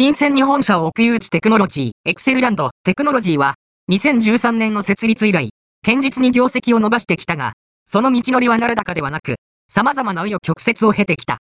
[0.00, 3.54] 新鮮日本社を奥誘致テクノロジー、エクセルランドテクノロジーは、
[3.90, 5.48] 2013年の設立以来、
[5.84, 9.34] 堅実に業績を伸ばしてきたが、その道のりはなるだかではなく、
[9.68, 11.36] 様々な紆余曲折を経てきた。